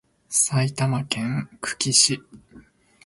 [0.31, 2.23] 埼玉県久喜市